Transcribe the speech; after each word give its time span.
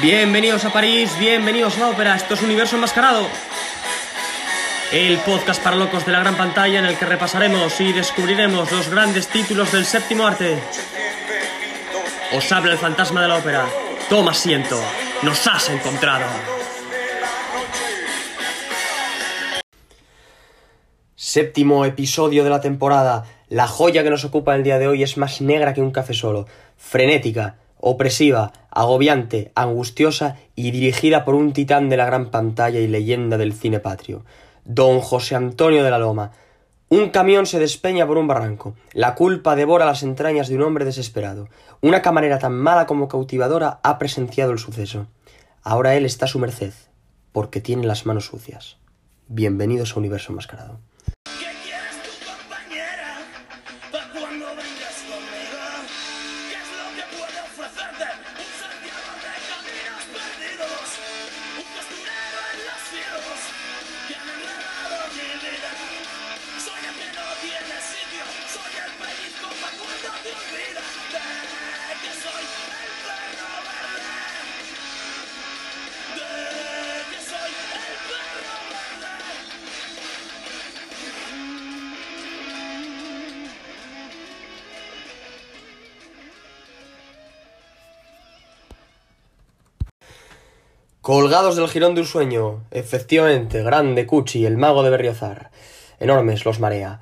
Bienvenidos 0.00 0.64
a 0.64 0.72
París, 0.72 1.10
bienvenidos 1.18 1.76
a 1.76 1.80
la 1.80 1.88
ópera, 1.88 2.14
esto 2.14 2.34
es 2.34 2.42
Universo 2.42 2.76
Enmascarado. 2.76 3.26
El 4.92 5.18
podcast 5.18 5.60
para 5.60 5.74
locos 5.74 6.06
de 6.06 6.12
la 6.12 6.20
gran 6.20 6.36
pantalla 6.36 6.78
en 6.78 6.84
el 6.86 6.96
que 6.96 7.04
repasaremos 7.04 7.80
y 7.80 7.92
descubriremos 7.92 8.70
los 8.70 8.88
grandes 8.90 9.26
títulos 9.26 9.72
del 9.72 9.84
séptimo 9.84 10.24
arte. 10.24 10.56
Os 12.32 12.52
habla 12.52 12.72
el 12.72 12.78
fantasma 12.78 13.22
de 13.22 13.28
la 13.28 13.38
ópera. 13.38 13.66
Toma 14.08 14.30
asiento, 14.30 14.80
nos 15.22 15.44
has 15.48 15.68
encontrado. 15.68 16.26
Séptimo 21.16 21.84
episodio 21.84 22.44
de 22.44 22.50
la 22.50 22.60
temporada. 22.60 23.24
La 23.48 23.66
joya 23.66 24.04
que 24.04 24.10
nos 24.10 24.24
ocupa 24.24 24.54
el 24.54 24.62
día 24.62 24.78
de 24.78 24.86
hoy 24.86 25.02
es 25.02 25.16
más 25.16 25.40
negra 25.40 25.74
que 25.74 25.80
un 25.80 25.90
café 25.90 26.14
solo, 26.14 26.46
frenética, 26.76 27.56
opresiva, 27.80 28.52
agobiante, 28.70 29.52
angustiosa 29.54 30.36
y 30.54 30.70
dirigida 30.70 31.24
por 31.24 31.34
un 31.34 31.52
titán 31.52 31.88
de 31.88 31.96
la 31.96 32.06
gran 32.06 32.30
pantalla 32.30 32.80
y 32.80 32.88
leyenda 32.88 33.38
del 33.38 33.52
cine 33.52 33.80
patrio, 33.80 34.24
don 34.64 35.00
José 35.00 35.34
Antonio 35.34 35.84
de 35.84 35.90
la 35.90 35.98
Loma. 35.98 36.32
Un 36.90 37.10
camión 37.10 37.46
se 37.46 37.58
despeña 37.58 38.06
por 38.06 38.16
un 38.16 38.26
barranco. 38.26 38.74
La 38.92 39.14
culpa 39.14 39.56
devora 39.56 39.84
las 39.84 40.02
entrañas 40.02 40.48
de 40.48 40.56
un 40.56 40.62
hombre 40.62 40.84
desesperado. 40.84 41.48
Una 41.82 42.00
camarera 42.00 42.38
tan 42.38 42.54
mala 42.54 42.86
como 42.86 43.08
cautivadora 43.08 43.78
ha 43.82 43.98
presenciado 43.98 44.52
el 44.52 44.58
suceso. 44.58 45.06
Ahora 45.62 45.94
él 45.96 46.06
está 46.06 46.24
a 46.24 46.28
su 46.28 46.38
merced, 46.38 46.72
porque 47.32 47.60
tiene 47.60 47.86
las 47.86 48.06
manos 48.06 48.26
sucias. 48.26 48.78
Bienvenidos 49.26 49.92
a 49.92 49.98
Universo 49.98 50.32
Enmascarado. 50.32 50.80
Colgados 91.08 91.56
del 91.56 91.68
jirón 91.68 91.94
de 91.94 92.02
un 92.02 92.06
sueño, 92.06 92.64
efectivamente, 92.70 93.62
grande 93.62 94.06
Cuchi, 94.06 94.44
el 94.44 94.58
mago 94.58 94.82
de 94.82 94.90
Berriozar. 94.90 95.50
Enormes 96.00 96.44
los 96.44 96.60
marea. 96.60 97.00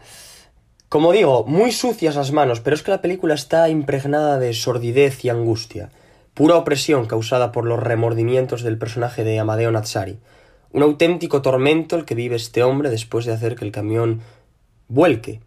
Como 0.89 1.11
digo, 1.11 1.45
muy 1.45 1.73
sucias 1.73 2.15
las 2.15 2.31
manos, 2.31 2.61
pero 2.61 2.77
es 2.77 2.85
que 2.85 2.93
la 2.93 3.03
película 3.03 3.35
está 3.35 3.69
impregnada 3.69 4.39
de 4.39 4.55
sordidez 4.55 5.25
y 5.25 5.29
angustia, 5.29 5.91
pura 6.35 6.55
opresión 6.55 7.07
causada 7.07 7.51
por 7.51 7.65
los 7.65 7.83
remordimientos 7.83 8.63
del 8.63 8.79
personaje 8.79 9.25
de 9.25 9.41
Amadeo 9.41 9.73
Nazzari. 9.73 10.21
Un 10.71 10.85
auténtico 10.85 11.43
tormento 11.43 11.97
el 11.97 12.05
que 12.05 12.15
vive 12.15 12.37
este 12.37 12.63
hombre 12.63 12.91
después 12.91 13.25
de 13.25 13.33
hacer 13.33 13.57
que 13.57 13.65
el 13.65 13.73
camión 13.73 14.21
vuelque. 14.87 15.41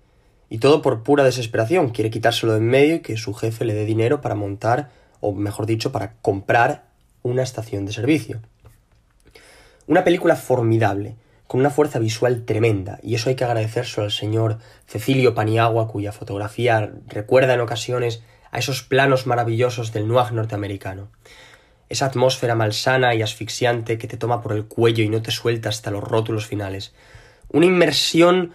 Y 0.50 0.58
todo 0.58 0.82
por 0.82 1.04
pura 1.04 1.24
desesperación. 1.24 1.92
Quiere 1.92 2.10
quitárselo 2.10 2.52
de 2.52 2.58
en 2.58 2.68
medio 2.68 2.96
y 2.96 3.00
que 3.00 3.16
su 3.16 3.34
jefe 3.34 3.64
le 3.64 3.74
dé 3.74 3.86
dinero 3.86 4.20
para 4.20 4.36
montar, 4.36 4.90
o 5.22 5.32
mejor 5.32 5.66
dicho, 5.66 5.94
para 5.94 6.16
comprar 6.22 6.89
una 7.24 7.44
estación 7.44 7.86
de 7.86 7.94
servicio. 7.94 8.42
Una 9.88 10.04
película 10.04 10.36
formidable, 10.36 11.16
con 11.48 11.60
una 11.60 11.72
fuerza 11.72 11.98
visual 12.00 12.46
tremenda, 12.46 13.00
y 13.02 13.16
eso 13.16 13.30
hay 13.30 13.36
que 13.36 13.44
agradecérselo 13.44 14.06
al 14.06 14.12
señor 14.12 14.60
Cecilio 14.88 15.34
Paniagua, 15.34 15.88
cuya 15.88 16.12
fotografía 16.12 16.92
recuerda 17.08 17.56
en 17.56 17.62
ocasiones 17.62 18.22
a 18.52 18.60
esos 18.60 18.84
planos 18.84 19.26
maravillosos 19.26 19.92
del 19.92 20.08
noir 20.08 20.32
norteamericano. 20.32 21.10
Esa 21.90 22.06
atmósfera 22.06 22.54
malsana 22.54 23.16
y 23.16 23.24
asfixiante 23.24 23.98
que 23.98 24.08
te 24.08 24.18
toma 24.18 24.42
por 24.42 24.54
el 24.54 24.66
cuello 24.66 25.04
y 25.04 25.10
no 25.10 25.22
te 25.22 25.32
suelta 25.32 25.70
hasta 25.70 25.90
los 25.90 26.04
rótulos 26.04 26.46
finales. 26.46 26.94
Una 27.52 27.66
inmersión 27.66 28.54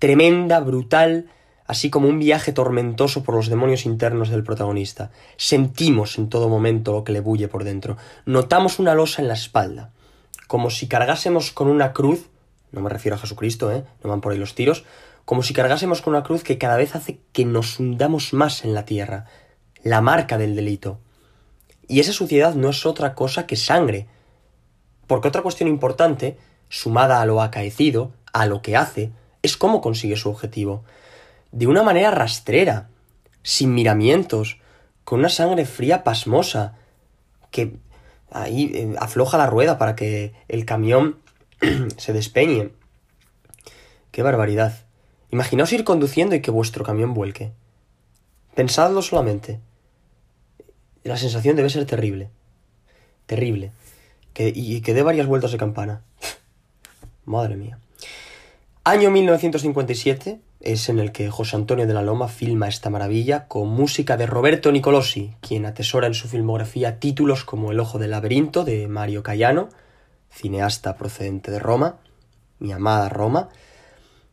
tremenda, 0.00 0.58
brutal, 0.60 1.26
así 1.68 1.90
como 1.90 2.08
un 2.08 2.18
viaje 2.18 2.52
tormentoso 2.52 3.22
por 3.22 3.36
los 3.36 3.48
demonios 3.48 3.86
internos 3.86 4.30
del 4.30 4.42
protagonista. 4.42 5.12
Sentimos 5.36 6.18
en 6.18 6.28
todo 6.28 6.48
momento 6.48 6.92
lo 6.92 7.04
que 7.04 7.12
le 7.12 7.20
bulle 7.20 7.46
por 7.46 7.62
dentro. 7.62 7.96
Notamos 8.24 8.80
una 8.80 8.94
losa 8.94 9.22
en 9.22 9.28
la 9.28 9.34
espalda, 9.34 9.92
como 10.48 10.70
si 10.70 10.88
cargásemos 10.88 11.52
con 11.52 11.68
una 11.68 11.92
cruz, 11.92 12.30
no 12.72 12.80
me 12.80 12.88
refiero 12.88 13.16
a 13.16 13.20
Jesucristo, 13.20 13.70
¿eh? 13.70 13.84
No 14.02 14.10
van 14.10 14.22
por 14.22 14.32
ahí 14.32 14.38
los 14.38 14.54
tiros, 14.54 14.84
como 15.26 15.42
si 15.42 15.52
cargásemos 15.52 16.00
con 16.00 16.14
una 16.14 16.24
cruz 16.24 16.42
que 16.42 16.56
cada 16.56 16.78
vez 16.78 16.96
hace 16.96 17.20
que 17.32 17.44
nos 17.44 17.78
hundamos 17.78 18.32
más 18.32 18.64
en 18.64 18.72
la 18.72 18.86
tierra, 18.86 19.26
la 19.84 20.00
marca 20.00 20.38
del 20.38 20.56
delito. 20.56 20.98
Y 21.86 22.00
esa 22.00 22.12
suciedad 22.12 22.54
no 22.54 22.70
es 22.70 22.86
otra 22.86 23.14
cosa 23.14 23.46
que 23.46 23.56
sangre. 23.56 24.06
Porque 25.06 25.28
otra 25.28 25.42
cuestión 25.42 25.68
importante, 25.68 26.38
sumada 26.70 27.20
a 27.20 27.26
lo 27.26 27.42
acaecido, 27.42 28.12
a 28.32 28.46
lo 28.46 28.62
que 28.62 28.76
hace, 28.76 29.10
es 29.42 29.58
cómo 29.58 29.82
consigue 29.82 30.16
su 30.16 30.30
objetivo. 30.30 30.84
De 31.52 31.66
una 31.66 31.82
manera 31.82 32.10
rastrera, 32.10 32.88
sin 33.42 33.74
miramientos, 33.74 34.58
con 35.04 35.20
una 35.20 35.28
sangre 35.28 35.64
fría 35.64 36.04
pasmosa, 36.04 36.76
que 37.50 37.78
ahí 38.30 38.70
eh, 38.74 38.94
afloja 38.98 39.38
la 39.38 39.46
rueda 39.46 39.78
para 39.78 39.96
que 39.96 40.34
el 40.48 40.64
camión 40.64 41.18
se 41.96 42.12
despeñe. 42.12 42.72
¡Qué 44.10 44.22
barbaridad! 44.22 44.84
Imaginaos 45.30 45.72
ir 45.72 45.84
conduciendo 45.84 46.34
y 46.34 46.42
que 46.42 46.50
vuestro 46.50 46.84
camión 46.84 47.14
vuelque. 47.14 47.52
Pensadlo 48.54 49.02
solamente. 49.02 49.60
La 51.04 51.16
sensación 51.16 51.56
debe 51.56 51.70
ser 51.70 51.86
terrible. 51.86 52.30
Terrible. 53.26 53.72
Que, 54.32 54.52
y 54.54 54.80
que 54.80 54.94
dé 54.94 55.02
varias 55.02 55.26
vueltas 55.26 55.52
de 55.52 55.58
campana. 55.58 56.02
Madre 57.24 57.56
mía. 57.56 57.78
Año 58.88 59.10
1957 59.10 60.40
es 60.60 60.88
en 60.88 60.98
el 60.98 61.12
que 61.12 61.28
José 61.28 61.56
Antonio 61.56 61.86
de 61.86 61.92
la 61.92 62.00
Loma 62.00 62.26
filma 62.26 62.68
esta 62.68 62.88
maravilla 62.88 63.46
con 63.46 63.68
música 63.68 64.16
de 64.16 64.24
Roberto 64.24 64.72
Nicolosi, 64.72 65.34
quien 65.42 65.66
atesora 65.66 66.06
en 66.06 66.14
su 66.14 66.26
filmografía 66.26 66.98
títulos 66.98 67.44
como 67.44 67.70
El 67.70 67.80
ojo 67.80 67.98
del 67.98 68.12
laberinto 68.12 68.64
de 68.64 68.88
Mario 68.88 69.22
Cayano, 69.22 69.68
cineasta 70.30 70.96
procedente 70.96 71.50
de 71.50 71.58
Roma, 71.58 71.96
mi 72.60 72.72
amada 72.72 73.10
Roma, 73.10 73.50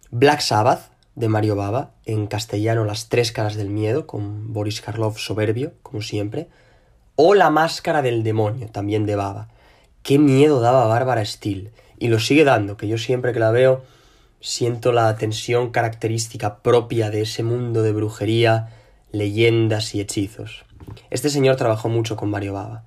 Black 0.10 0.40
Sabbath 0.40 0.90
de 1.16 1.28
Mario 1.28 1.58
Baba, 1.58 1.92
en 2.06 2.26
castellano 2.26 2.86
Las 2.86 3.10
tres 3.10 3.34
caras 3.34 3.56
del 3.58 3.70
miedo 3.70 4.08
con 4.08 4.54
Boris 4.54 4.80
Karloff 4.80 5.20
soberbio, 5.20 5.74
como 5.84 6.02
siempre, 6.02 6.48
o 7.18 7.34
La 7.34 7.50
máscara 7.50 8.02
del 8.02 8.24
demonio, 8.24 8.70
también 8.70 9.06
de 9.06 9.18
Baba. 9.18 9.50
Qué 10.02 10.18
miedo 10.18 10.62
daba 10.62 10.88
Bárbara 10.88 11.26
Steele, 11.26 11.74
y 12.00 12.08
lo 12.08 12.20
sigue 12.20 12.46
dando, 12.46 12.78
que 12.78 12.88
yo 12.88 12.98
siempre 12.98 13.34
que 13.34 13.40
la 13.40 13.52
veo 13.52 13.84
siento 14.40 14.92
la 14.92 15.16
tensión 15.16 15.72
característica 15.72 16.58
propia 16.60 17.10
de 17.10 17.22
ese 17.22 17.44
mundo 17.44 17.82
de 17.82 17.92
brujería, 17.92 18.70
leyendas 19.12 19.96
y 19.96 20.02
hechizos. 20.02 20.66
Este 21.10 21.30
señor 21.30 21.56
trabajó 21.56 21.90
mucho 21.90 22.16
con 22.16 22.30
Mario 22.30 22.54
Baba. 22.54 22.84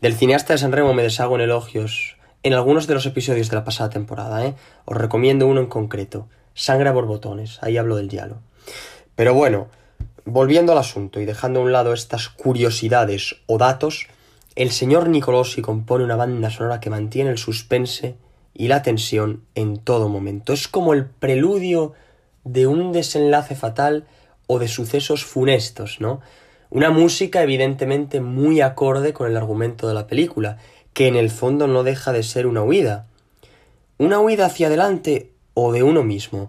Del 0.00 0.14
cineasta 0.14 0.54
de 0.54 0.58
San 0.58 0.72
Remo 0.72 0.94
me 0.94 1.02
deshago 1.02 1.36
en 1.36 1.42
elogios 1.42 2.16
en 2.42 2.54
algunos 2.54 2.86
de 2.86 2.94
los 2.94 3.06
episodios 3.06 3.48
de 3.48 3.56
la 3.56 3.64
pasada 3.64 3.90
temporada, 3.90 4.44
¿eh? 4.44 4.54
Os 4.84 4.96
recomiendo 4.96 5.46
uno 5.46 5.60
en 5.60 5.68
concreto, 5.68 6.28
Sangre 6.54 6.88
a 6.88 6.92
borbotones, 6.92 7.58
ahí 7.62 7.76
hablo 7.76 7.96
del 7.96 8.08
diálogo. 8.08 8.40
Pero 9.14 9.32
bueno, 9.32 9.68
volviendo 10.24 10.72
al 10.72 10.78
asunto 10.78 11.20
y 11.20 11.24
dejando 11.24 11.60
a 11.60 11.62
un 11.62 11.72
lado 11.72 11.92
estas 11.92 12.28
curiosidades 12.28 13.36
o 13.46 13.58
datos, 13.58 14.06
el 14.54 14.70
señor 14.70 15.08
Nicolosi 15.08 15.62
compone 15.62 16.04
una 16.04 16.16
banda 16.16 16.50
sonora 16.50 16.80
que 16.80 16.90
mantiene 16.90 17.30
el 17.30 17.38
suspense 17.38 18.16
y 18.54 18.68
la 18.68 18.82
tensión 18.82 19.42
en 19.54 19.78
todo 19.78 20.08
momento. 20.08 20.52
Es 20.52 20.68
como 20.68 20.94
el 20.94 21.06
preludio 21.06 21.94
de 22.44 22.66
un 22.66 22.92
desenlace 22.92 23.54
fatal 23.54 24.04
o 24.46 24.58
de 24.58 24.68
sucesos 24.68 25.24
funestos, 25.24 26.00
¿no? 26.00 26.20
Una 26.70 26.90
música 26.90 27.42
evidentemente 27.42 28.20
muy 28.20 28.60
acorde 28.60 29.12
con 29.12 29.30
el 29.30 29.36
argumento 29.36 29.88
de 29.88 29.94
la 29.94 30.06
película, 30.06 30.58
que 30.94 31.06
en 31.06 31.16
el 31.16 31.30
fondo 31.30 31.66
no 31.66 31.82
deja 31.82 32.12
de 32.12 32.22
ser 32.22 32.46
una 32.46 32.62
huida. 32.62 33.06
Una 33.98 34.20
huida 34.20 34.46
hacia 34.46 34.68
adelante 34.68 35.30
o 35.54 35.72
de 35.72 35.82
uno 35.82 36.02
mismo. 36.02 36.48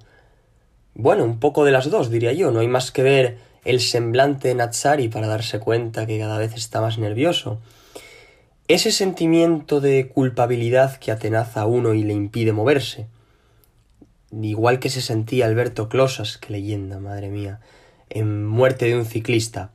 Bueno, 0.96 1.24
un 1.24 1.40
poco 1.40 1.66
de 1.66 1.72
las 1.72 1.90
dos, 1.90 2.10
diría 2.10 2.34
yo. 2.34 2.52
No 2.52 2.60
hay 2.60 2.68
más 2.68 2.92
que 2.92 3.04
ver 3.04 3.38
el 3.66 3.80
semblante 3.80 4.50
de 4.50 4.56
Natsari 4.56 5.08
para 5.08 5.28
darse 5.28 5.60
cuenta 5.60 6.06
que 6.06 6.20
cada 6.20 6.38
vez 6.38 6.54
está 6.54 6.82
más 6.82 6.98
nervioso. 6.98 7.60
Ese 8.70 8.92
sentimiento 8.92 9.82
de 9.82 10.08
culpabilidad 10.08 10.98
que 10.98 11.12
atenaza 11.12 11.62
a 11.62 11.66
uno 11.66 11.94
y 11.94 12.04
le 12.04 12.14
impide 12.14 12.54
moverse. 12.54 13.08
Igual 14.32 14.80
que 14.80 14.90
se 14.90 15.02
sentía 15.02 15.48
Alberto 15.48 15.90
Closas, 15.90 16.38
que 16.38 16.54
leyenda, 16.54 16.98
madre 17.00 17.30
mía, 17.30 17.60
en 18.10 18.46
Muerte 18.46 18.86
de 18.86 18.96
un 18.96 19.06
ciclista. 19.06 19.72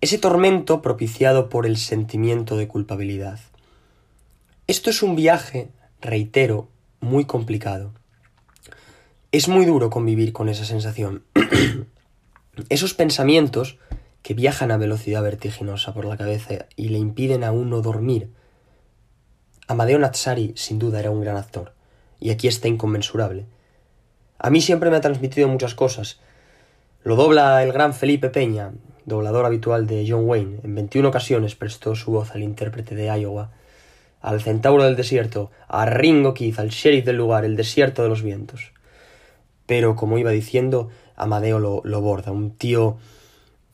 ese 0.00 0.18
tormento 0.18 0.82
propiciado 0.82 1.48
por 1.48 1.64
el 1.64 1.76
sentimiento 1.76 2.56
de 2.56 2.66
culpabilidad. 2.66 3.38
Esto 4.66 4.90
es 4.90 5.02
un 5.02 5.14
viaje, 5.14 5.68
reitero, 6.00 6.68
muy 7.00 7.24
complicado. 7.24 7.92
Es 9.30 9.48
muy 9.48 9.64
duro 9.64 9.90
convivir 9.90 10.32
con 10.32 10.48
esa 10.48 10.64
sensación. 10.64 11.24
Esos 12.68 12.94
pensamientos 12.94 13.78
que 14.22 14.34
viajan 14.34 14.70
a 14.70 14.76
velocidad 14.76 15.22
vertiginosa 15.22 15.92
por 15.92 16.04
la 16.04 16.16
cabeza 16.16 16.66
y 16.76 16.88
le 16.88 16.98
impiden 16.98 17.44
a 17.44 17.52
uno 17.52 17.82
dormir. 17.82 18.30
Amadeo 19.68 19.98
Natsari 19.98 20.52
sin 20.56 20.78
duda 20.78 21.00
era 21.00 21.10
un 21.10 21.20
gran 21.20 21.36
actor, 21.36 21.72
y 22.20 22.30
aquí 22.30 22.48
está 22.48 22.68
inconmensurable. 22.68 23.46
A 24.38 24.50
mí 24.50 24.60
siempre 24.60 24.90
me 24.90 24.96
ha 24.96 25.00
transmitido 25.00 25.48
muchas 25.48 25.74
cosas. 25.74 26.20
Lo 27.04 27.16
dobla 27.16 27.62
el 27.62 27.72
gran 27.72 27.94
Felipe 27.94 28.28
Peña, 28.28 28.72
doblador 29.04 29.44
habitual 29.44 29.86
de 29.86 30.04
John 30.08 30.28
Wayne. 30.28 30.60
En 30.62 30.74
21 30.74 31.08
ocasiones 31.08 31.54
prestó 31.54 31.94
su 31.94 32.12
voz 32.12 32.32
al 32.32 32.42
intérprete 32.42 32.94
de 32.94 33.06
Iowa, 33.06 33.50
al 34.20 34.40
centauro 34.40 34.84
del 34.84 34.96
desierto, 34.96 35.50
a 35.68 35.84
Ringo 35.86 36.34
Keith, 36.34 36.58
al 36.58 36.68
sheriff 36.68 37.04
del 37.04 37.16
lugar, 37.16 37.44
el 37.44 37.56
desierto 37.56 38.02
de 38.02 38.08
los 38.08 38.22
vientos. 38.22 38.72
Pero, 39.66 39.96
como 39.96 40.18
iba 40.18 40.30
diciendo, 40.30 40.90
Amadeo 41.16 41.58
lo, 41.58 41.82
lo 41.84 42.00
borda, 42.00 42.30
un 42.30 42.52
tío 42.52 42.98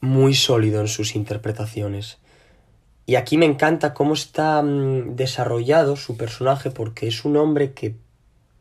muy 0.00 0.34
sólido 0.34 0.80
en 0.80 0.88
sus 0.88 1.14
interpretaciones. 1.14 2.18
Y 3.06 3.16
aquí 3.16 3.38
me 3.38 3.46
encanta 3.46 3.94
cómo 3.94 4.14
está 4.14 4.60
mm, 4.62 5.16
desarrollado 5.16 5.96
su 5.96 6.16
personaje 6.16 6.70
porque 6.70 7.08
es 7.08 7.24
un 7.24 7.36
hombre 7.36 7.72
que 7.72 7.94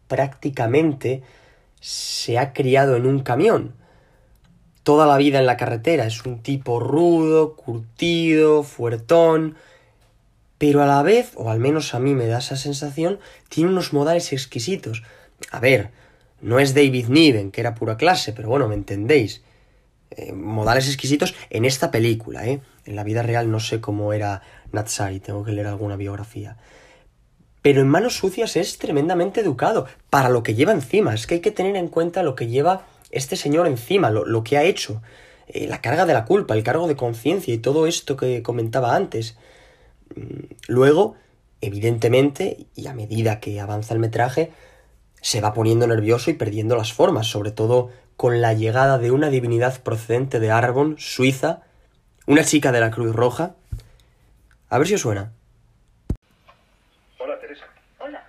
prácticamente 0.08 1.22
se 1.82 2.38
ha 2.38 2.54
criado 2.54 2.96
en 2.96 3.06
un 3.06 3.20
camión. 3.20 3.74
Toda 4.84 5.06
la 5.06 5.18
vida 5.18 5.40
en 5.40 5.46
la 5.46 5.58
carretera. 5.58 6.06
Es 6.06 6.26
un 6.26 6.42
tipo 6.42 6.80
rudo, 6.80 7.56
curtido, 7.56 8.64
fuertón. 8.64 9.58
Pero 10.58 10.82
a 10.82 10.86
la 10.86 11.04
vez, 11.04 11.34
o 11.36 11.52
al 11.52 11.60
menos 11.60 11.94
a 11.94 12.00
mí 12.00 12.14
me 12.16 12.28
da 12.28 12.40
esa 12.40 12.56
sensación, 12.56 13.20
tiene 13.50 13.70
unos 13.70 13.94
modales 13.94 14.32
exquisitos. 14.32 15.04
A 15.52 15.60
ver, 15.60 15.92
no 16.42 16.60
es 16.60 16.74
David 16.74 17.08
Niven, 17.10 17.52
que 17.52 17.62
era 17.62 17.76
pura 17.76 17.98
clase, 17.98 18.32
pero 18.34 18.50
bueno, 18.50 18.68
me 18.68 18.76
entendéis. 18.76 19.44
Eh, 20.12 20.32
modales 20.32 20.88
exquisitos 20.88 21.36
en 21.50 21.66
esta 21.66 21.92
película, 21.92 22.48
¿eh? 22.48 22.62
En 22.86 22.96
la 22.96 23.04
vida 23.04 23.24
real 23.24 23.52
no 23.52 23.60
sé 23.60 23.82
cómo 23.82 24.14
era 24.14 24.42
Natsari, 24.72 25.20
tengo 25.20 25.44
que 25.44 25.52
leer 25.52 25.68
alguna 25.68 25.98
biografía. 25.98 26.58
Pero 27.62 27.82
en 27.82 27.90
manos 27.90 28.16
sucias 28.16 28.56
es 28.56 28.78
tremendamente 28.78 29.42
educado, 29.42 29.88
para 30.10 30.30
lo 30.30 30.44
que 30.44 30.56
lleva 30.56 30.72
encima. 30.72 31.14
Es 31.14 31.28
que 31.28 31.36
hay 31.36 31.42
que 31.42 31.52
tener 31.52 31.76
en 31.76 31.90
cuenta 31.90 32.24
lo 32.24 32.36
que 32.36 32.48
lleva 32.48 32.88
este 33.12 33.36
señor 33.36 33.68
encima, 33.68 34.10
lo, 34.10 34.26
lo 34.26 34.44
que 34.44 34.58
ha 34.58 34.64
hecho. 34.64 35.02
Eh, 35.48 35.68
la 35.68 35.82
carga 35.82 36.06
de 36.06 36.14
la 36.14 36.26
culpa, 36.26 36.54
el 36.54 36.64
cargo 36.64 36.88
de 36.88 36.96
conciencia 36.96 37.54
y 37.54 37.58
todo 37.58 37.88
esto 37.88 38.16
que 38.16 38.44
comentaba 38.44 38.96
antes. 38.96 39.38
Mm, 40.16 40.46
luego, 40.68 41.16
evidentemente, 41.62 42.68
y 42.76 42.88
a 42.88 42.94
medida 42.94 43.40
que 43.40 43.60
avanza 43.60 43.94
el 43.94 44.00
metraje, 44.00 44.52
se 45.22 45.42
va 45.42 45.54
poniendo 45.54 45.88
nervioso 45.88 46.30
y 46.32 46.34
perdiendo 46.36 46.76
las 46.76 46.94
formas, 46.94 47.28
sobre 47.28 47.52
todo 47.52 47.90
con 48.18 48.42
la 48.42 48.54
llegada 48.54 48.98
de 48.98 49.12
una 49.12 49.30
divinidad 49.30 49.82
procedente 49.84 50.40
de 50.40 50.50
Arbon, 50.50 50.98
Suiza, 50.98 51.62
una 52.26 52.44
chica 52.44 52.72
de 52.72 52.80
la 52.80 52.90
Cruz 52.90 53.16
Roja. 53.16 53.56
A 54.70 54.78
ver 54.80 54.88
si 54.88 54.96
os 54.96 55.02
suena. 55.02 55.32
Hola, 57.20 57.40
Teresa. 57.40 57.66
Hola. 58.00 58.26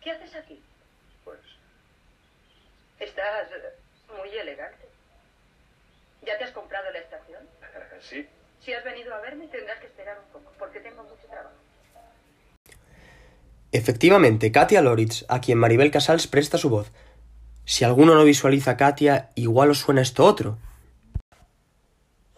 ¿Qué 0.00 0.10
haces 0.10 0.34
aquí? 0.34 0.60
Pues 1.24 1.38
Estás 2.98 3.48
muy 4.18 4.30
elegante. 4.30 4.88
¿Ya 6.22 6.38
te 6.38 6.44
has 6.44 6.52
comprado 6.52 6.90
la 6.90 6.98
estación? 6.98 7.46
sí. 8.00 8.26
Si 8.60 8.72
has 8.72 8.82
venido 8.82 9.14
a 9.14 9.20
verme 9.20 9.46
tendrás 9.48 9.78
que 9.78 9.86
esperar 9.86 10.18
un 10.18 10.32
poco, 10.32 10.52
porque 10.58 10.80
tengo 10.80 11.02
mucho 11.02 11.26
trabajo. 11.28 11.54
Efectivamente, 13.76 14.50
Katia 14.52 14.80
Loritz, 14.80 15.26
a 15.28 15.42
quien 15.42 15.58
Maribel 15.58 15.90
Casals 15.90 16.26
presta 16.26 16.56
su 16.56 16.70
voz. 16.70 16.90
Si 17.66 17.84
alguno 17.84 18.14
no 18.14 18.24
visualiza 18.24 18.70
a 18.70 18.76
Katia, 18.78 19.32
igual 19.34 19.68
os 19.68 19.80
suena 19.80 20.00
esto 20.00 20.24
otro. 20.24 20.56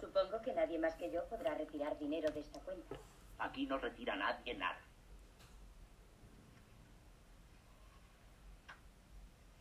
Supongo 0.01 0.43
que 0.43 0.53
nadie 0.53 0.81
más 0.81 0.97
que 0.97 1.13
yo 1.13 1.25
podrá 1.27 1.55
retirar 1.55 1.97
dinero 1.97 2.29
de 2.33 2.41
esta 2.41 2.59
cuenta. 2.59 2.97
Aquí 3.39 3.67
no 3.67 3.79
retira 3.79 4.17
nadie 4.17 4.55
nada. 4.55 4.81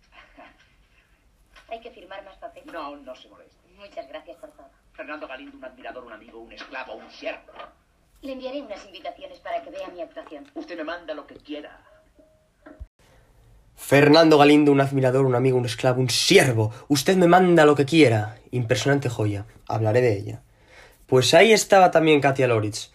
Hay 1.70 1.80
que 1.80 1.92
firmar 1.92 2.26
más 2.26 2.38
papeles. 2.38 2.74
No, 2.74 2.96
no 2.96 3.16
se 3.16 3.30
moleste. 3.30 3.56
Muchas 3.78 4.08
gracias 4.08 4.36
por 4.38 4.50
todo. 4.50 4.72
Fernando 4.94 5.28
Galindo, 5.28 5.56
un 5.56 5.66
admirador, 5.66 6.06
un 6.06 6.14
amigo, 6.14 6.40
un 6.40 6.54
esclavo, 6.54 6.96
un 6.96 7.12
siervo. 7.12 7.54
Le 8.22 8.34
enviaré 8.34 8.62
unas 8.62 8.84
invitaciones 8.86 9.40
para 9.40 9.62
que 9.62 9.70
vea 9.70 9.88
mi 9.90 10.02
actuación. 10.02 10.46
Usted 10.56 10.78
me 10.78 10.84
manda 10.84 11.14
lo 11.14 11.28
que 11.28 11.36
quiera. 11.36 11.80
Fernando 13.76 14.40
Galindo, 14.40 14.72
un 14.72 14.82
admirador, 14.82 15.26
un 15.26 15.36
amigo, 15.36 15.58
un 15.58 15.66
esclavo, 15.66 16.02
un 16.02 16.10
siervo. 16.10 16.74
Usted 16.88 17.16
me 17.16 17.28
manda 17.28 17.64
lo 17.64 17.76
que 17.76 17.86
quiera. 17.86 18.38
Impresionante 18.52 19.08
joya. 19.08 19.46
Hablaré 19.68 20.02
de 20.02 20.18
ella. 20.18 20.42
Pues 21.06 21.34
ahí 21.34 21.54
estaba 21.54 21.92
también 21.92 22.20
Katia 22.20 22.48
Loritz. 22.48 22.92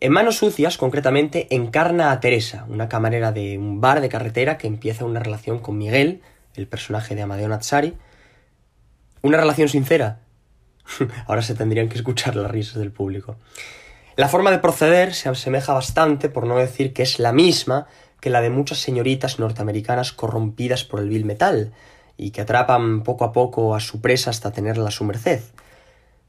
En 0.00 0.12
Manos 0.12 0.36
Sucias, 0.36 0.76
concretamente, 0.76 1.48
encarna 1.50 2.12
a 2.12 2.20
Teresa, 2.20 2.66
una 2.68 2.88
camarera 2.88 3.32
de 3.32 3.58
un 3.58 3.80
bar 3.80 4.00
de 4.00 4.08
carretera 4.08 4.58
que 4.58 4.68
empieza 4.68 5.04
una 5.04 5.18
relación 5.18 5.58
con 5.58 5.76
Miguel, 5.76 6.22
el 6.54 6.68
personaje 6.68 7.16
de 7.16 7.22
Amadeo 7.22 7.48
Natsari. 7.48 7.96
Una 9.22 9.38
relación 9.38 9.68
sincera. 9.68 10.20
Ahora 11.26 11.42
se 11.42 11.54
tendrían 11.54 11.88
que 11.88 11.96
escuchar 11.96 12.36
las 12.36 12.50
risas 12.50 12.76
del 12.76 12.92
público. 12.92 13.38
La 14.18 14.28
forma 14.28 14.50
de 14.50 14.58
proceder 14.58 15.14
se 15.14 15.28
asemeja 15.28 15.72
bastante, 15.74 16.28
por 16.28 16.44
no 16.44 16.56
decir 16.56 16.92
que 16.92 17.04
es 17.04 17.20
la 17.20 17.32
misma, 17.32 17.86
que 18.18 18.30
la 18.30 18.40
de 18.40 18.50
muchas 18.50 18.78
señoritas 18.78 19.38
norteamericanas 19.38 20.10
corrompidas 20.10 20.82
por 20.82 20.98
el 20.98 21.08
vil 21.08 21.24
metal, 21.24 21.72
y 22.16 22.32
que 22.32 22.40
atrapan 22.40 23.04
poco 23.04 23.24
a 23.24 23.30
poco 23.30 23.76
a 23.76 23.80
su 23.80 24.00
presa 24.00 24.30
hasta 24.30 24.50
tenerla 24.50 24.88
a 24.88 24.90
su 24.90 25.04
merced. 25.04 25.40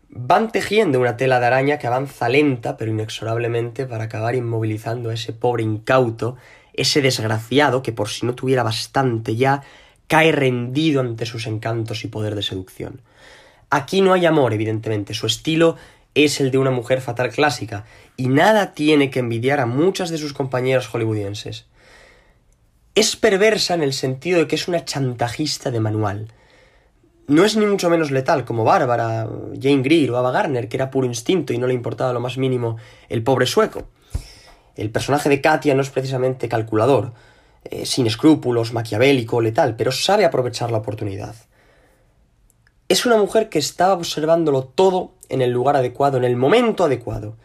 Van 0.08 0.52
tejiendo 0.52 1.00
una 1.00 1.18
tela 1.18 1.40
de 1.40 1.48
araña 1.48 1.80
que 1.80 1.88
avanza 1.88 2.30
lenta 2.30 2.78
pero 2.78 2.92
inexorablemente 2.92 3.88
para 3.88 4.04
acabar 4.04 4.36
inmovilizando 4.36 5.10
a 5.10 5.16
ese 5.16 5.34
pobre 5.34 5.64
incauto, 5.64 6.38
ese 6.74 7.02
desgraciado 7.02 7.82
que 7.82 7.92
por 7.92 8.10
si 8.10 8.24
no 8.28 8.36
tuviera 8.36 8.62
bastante 8.62 9.36
ya, 9.36 9.64
cae 10.06 10.32
rendido 10.32 11.02
ante 11.02 11.26
sus 11.26 11.48
encantos 11.48 12.04
y 12.04 12.08
poder 12.08 12.36
de 12.36 12.44
seducción. 12.44 13.02
Aquí 13.72 14.02
no 14.02 14.14
hay 14.14 14.28
amor, 14.28 14.54
evidentemente, 14.54 15.16
su 15.16 15.26
estilo 15.26 15.76
es 16.16 16.40
el 16.40 16.52
de 16.52 16.58
una 16.58 16.72
mujer 16.72 17.02
fatal 17.02 17.30
clásica, 17.30 17.86
y 18.18 18.28
nada 18.28 18.74
tiene 18.74 19.10
que 19.10 19.20
envidiar 19.20 19.60
a 19.60 19.66
muchas 19.66 20.10
de 20.10 20.18
sus 20.18 20.34
compañeras 20.34 20.88
hollywoodienses. 20.88 21.68
Es 22.96 23.16
perversa 23.16 23.74
en 23.76 23.84
el 23.84 23.94
sentido 23.94 24.40
de 24.40 24.48
que 24.48 24.56
es 24.56 24.68
una 24.68 24.84
chantajista 24.84 25.72
de 25.72 25.80
manual. 25.80 26.34
No 27.28 27.46
es 27.46 27.56
ni 27.56 27.66
mucho 27.66 27.90
menos 27.90 28.10
letal 28.10 28.44
como 28.44 28.64
Bárbara, 28.64 29.30
Jane 29.62 29.84
Greer 29.84 30.12
o 30.12 30.18
Ava 30.18 30.32
Gardner, 30.32 30.68
que 30.68 30.78
era 30.78 30.90
puro 30.90 31.06
instinto 31.06 31.54
y 31.54 31.60
no 31.60 31.68
le 31.68 31.76
importaba 31.76 32.12
lo 32.12 32.20
más 32.20 32.38
mínimo 32.38 32.78
el 33.08 33.24
pobre 33.24 33.46
sueco. 33.46 33.88
El 34.76 34.90
personaje 34.90 35.30
de 35.30 35.40
Katia 35.40 35.76
no 35.76 35.82
es 35.82 35.90
precisamente 35.90 36.50
calculador, 36.50 37.14
eh, 37.66 37.86
sin 37.86 38.08
escrúpulos, 38.08 38.74
maquiavélico, 38.74 39.42
letal, 39.42 39.76
pero 39.76 39.92
sabe 39.92 40.26
aprovechar 40.26 40.72
la 40.72 40.80
oportunidad. 40.80 41.36
Es 42.90 43.06
una 43.06 43.18
mujer 43.18 43.50
que 43.50 43.60
estaba 43.60 43.94
observándolo 43.94 44.64
todo 44.64 45.12
en 45.30 45.44
el 45.44 45.52
lugar 45.52 45.76
adecuado, 45.76 46.18
en 46.18 46.24
el 46.24 46.36
momento 46.36 46.84
adecuado. 46.84 47.36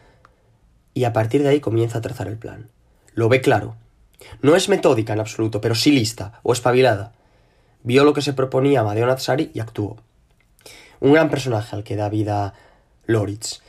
Y 0.95 1.03
a 1.03 1.13
partir 1.13 1.43
de 1.43 1.49
ahí 1.49 1.59
comienza 1.59 1.99
a 1.99 2.01
trazar 2.01 2.27
el 2.27 2.39
plan. 2.39 2.71
Lo 3.13 3.29
ve 3.29 3.41
claro. 3.41 3.75
No 4.41 4.55
es 4.55 4.69
metódica 4.69 5.13
en 5.13 5.19
absoluto, 5.19 5.61
pero 5.61 5.75
sí 5.75 5.91
lista 5.91 6.39
o 6.41 6.51
espabilada. 6.51 7.13
Vio 7.83 8.03
lo 8.03 8.13
que 8.13 8.23
se 8.23 8.33
proponía 8.33 8.79
Amadeo 8.79 9.05
Natsari 9.05 9.51
y 9.53 9.59
actuó. 9.59 9.97
Un 10.99 11.13
gran 11.13 11.29
personaje 11.29 11.75
al 11.75 11.83
que 11.83 11.95
da 11.95 12.09
vida 12.09 12.55
Loritz. 13.05 13.61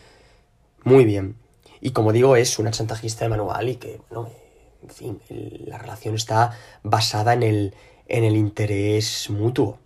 Muy 0.82 1.04
bien. 1.04 1.36
Y 1.82 1.90
como 1.90 2.12
digo, 2.12 2.36
es 2.36 2.58
una 2.58 2.70
chantajista 2.70 3.26
de 3.26 3.28
manual 3.28 3.68
y 3.68 3.76
que, 3.76 4.00
bueno, 4.08 4.30
en 4.82 4.88
fin, 4.88 5.20
la 5.66 5.76
relación 5.76 6.14
está 6.14 6.56
basada 6.82 7.34
en 7.34 7.42
el, 7.42 7.74
en 8.08 8.24
el 8.24 8.34
interés 8.34 9.28
mutuo. 9.28 9.78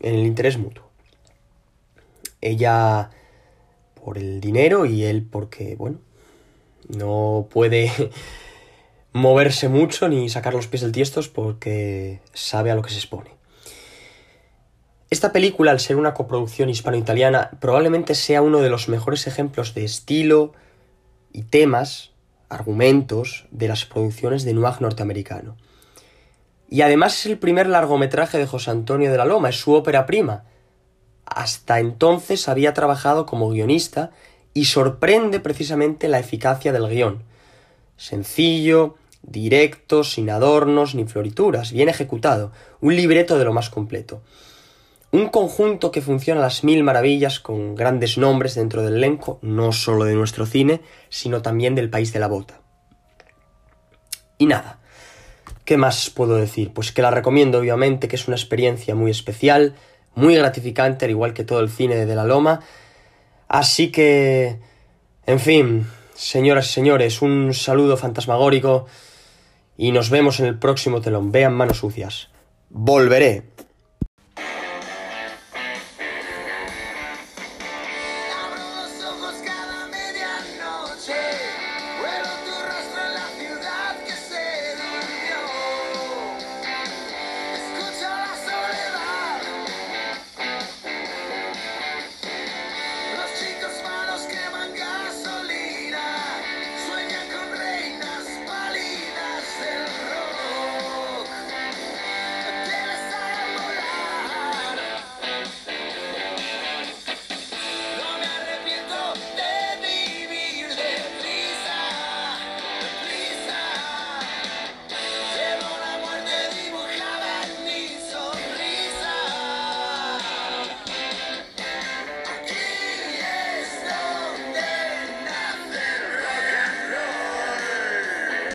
En 0.00 0.14
el 0.14 0.24
interés 0.24 0.56
mutuo. 0.56 0.87
Ella 2.40 3.10
por 3.94 4.18
el 4.18 4.40
dinero 4.40 4.86
y 4.86 5.04
él 5.04 5.26
porque, 5.30 5.76
bueno, 5.76 5.98
no 6.88 7.48
puede 7.50 7.92
moverse 9.12 9.68
mucho 9.68 10.08
ni 10.08 10.28
sacar 10.28 10.54
los 10.54 10.66
pies 10.66 10.82
del 10.82 10.92
tiesto 10.92 11.20
porque 11.34 12.20
sabe 12.32 12.70
a 12.70 12.74
lo 12.74 12.82
que 12.82 12.90
se 12.90 12.98
expone. 12.98 13.38
Esta 15.10 15.32
película, 15.32 15.70
al 15.70 15.80
ser 15.80 15.96
una 15.96 16.12
coproducción 16.12 16.68
hispano-italiana, 16.68 17.50
probablemente 17.60 18.14
sea 18.14 18.42
uno 18.42 18.60
de 18.60 18.68
los 18.68 18.88
mejores 18.88 19.26
ejemplos 19.26 19.72
de 19.74 19.84
estilo 19.84 20.52
y 21.32 21.42
temas, 21.42 22.12
argumentos 22.50 23.46
de 23.50 23.68
las 23.68 23.86
producciones 23.86 24.44
de 24.44 24.52
noir 24.52 24.80
norteamericano. 24.80 25.56
Y 26.68 26.82
además 26.82 27.18
es 27.18 27.26
el 27.26 27.38
primer 27.38 27.66
largometraje 27.68 28.36
de 28.36 28.46
José 28.46 28.70
Antonio 28.70 29.10
de 29.10 29.16
la 29.16 29.24
Loma, 29.24 29.48
es 29.48 29.56
su 29.56 29.72
ópera 29.72 30.04
prima. 30.04 30.44
Hasta 31.34 31.80
entonces 31.80 32.48
había 32.48 32.74
trabajado 32.74 33.26
como 33.26 33.50
guionista 33.50 34.10
y 34.54 34.64
sorprende 34.64 35.40
precisamente 35.40 36.08
la 36.08 36.18
eficacia 36.18 36.72
del 36.72 36.88
guion. 36.88 37.22
Sencillo, 37.96 38.96
directo, 39.22 40.04
sin 40.04 40.30
adornos 40.30 40.94
ni 40.94 41.04
florituras, 41.04 41.72
bien 41.72 41.88
ejecutado, 41.88 42.52
un 42.80 42.96
libreto 42.96 43.38
de 43.38 43.44
lo 43.44 43.52
más 43.52 43.70
completo. 43.70 44.22
Un 45.10 45.28
conjunto 45.28 45.90
que 45.90 46.02
funciona 46.02 46.40
a 46.40 46.44
las 46.44 46.64
mil 46.64 46.84
maravillas 46.84 47.40
con 47.40 47.74
grandes 47.74 48.18
nombres 48.18 48.54
dentro 48.54 48.82
del 48.82 48.96
elenco, 48.96 49.38
no 49.42 49.72
solo 49.72 50.04
de 50.04 50.14
nuestro 50.14 50.44
cine, 50.44 50.82
sino 51.08 51.40
también 51.40 51.74
del 51.74 51.88
país 51.88 52.12
de 52.12 52.20
la 52.20 52.28
bota. 52.28 52.60
Y 54.36 54.46
nada, 54.46 54.78
¿qué 55.64 55.76
más 55.76 56.10
puedo 56.10 56.36
decir? 56.36 56.72
Pues 56.72 56.92
que 56.92 57.02
la 57.02 57.10
recomiendo 57.10 57.58
obviamente, 57.58 58.06
que 58.06 58.16
es 58.16 58.28
una 58.28 58.36
experiencia 58.36 58.94
muy 58.94 59.10
especial, 59.10 59.74
muy 60.14 60.34
gratificante, 60.34 61.04
al 61.04 61.10
igual 61.10 61.34
que 61.34 61.44
todo 61.44 61.60
el 61.60 61.70
cine 61.70 62.06
de 62.06 62.14
la 62.14 62.24
Loma. 62.24 62.60
Así 63.48 63.90
que, 63.90 64.58
en 65.26 65.40
fin, 65.40 65.86
señoras 66.14 66.68
y 66.70 66.72
señores, 66.72 67.22
un 67.22 67.54
saludo 67.54 67.96
fantasmagórico 67.96 68.86
y 69.76 69.92
nos 69.92 70.10
vemos 70.10 70.40
en 70.40 70.46
el 70.46 70.58
próximo 70.58 71.00
telón. 71.00 71.32
Vean 71.32 71.54
manos 71.54 71.78
sucias. 71.78 72.28
Volveré. 72.68 73.44